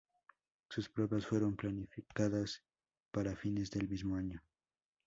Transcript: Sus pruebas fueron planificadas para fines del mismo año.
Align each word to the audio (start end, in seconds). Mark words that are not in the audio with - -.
Sus 0.67 0.89
pruebas 0.89 1.27
fueron 1.27 1.55
planificadas 1.55 2.63
para 3.11 3.35
fines 3.35 3.69
del 3.69 3.87
mismo 3.87 4.15
año. 4.15 4.41